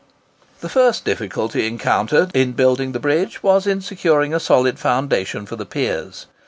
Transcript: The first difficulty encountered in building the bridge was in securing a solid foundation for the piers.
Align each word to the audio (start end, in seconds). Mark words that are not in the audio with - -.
The 0.61 0.67
first 0.67 1.05
difficulty 1.05 1.67
encountered 1.67 2.31
in 2.35 2.53
building 2.53 2.91
the 2.93 2.99
bridge 2.99 3.43
was 3.43 3.67
in 3.67 3.81
securing 3.81 4.33
a 4.33 4.39
solid 4.39 4.79
foundation 4.79 5.45
for 5.45 5.57
the 5.57 5.63
piers. 5.67 6.25